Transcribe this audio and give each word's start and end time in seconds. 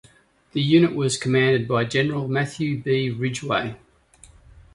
The 0.53 0.61
unit 0.63 0.95
was 0.95 1.15
commanded 1.15 1.67
by 1.67 1.83
General 1.85 2.27
Matthew 2.27 2.81
B. 2.81 3.11
Ridgway. 3.11 3.75